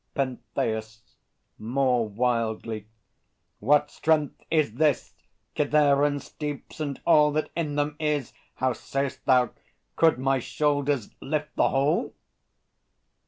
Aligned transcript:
PENTHEUS 0.15 1.03
(more 1.59 2.09
wildly). 2.09 2.87
What 3.59 3.91
strength 3.91 4.43
is 4.49 4.73
this! 4.73 5.13
Kithaeron's 5.55 6.23
steeps 6.23 6.79
and 6.79 6.99
all 7.05 7.31
that 7.33 7.51
in 7.55 7.75
them 7.75 7.97
is 7.99 8.33
How 8.55 8.73
say'st 8.73 9.23
thou? 9.27 9.51
Could 9.97 10.17
my 10.17 10.39
shoulders 10.39 11.11
lift 11.21 11.55
the 11.55 11.69
whole? 11.69 12.15